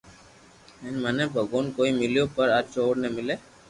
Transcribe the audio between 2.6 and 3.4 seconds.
چور ني ملي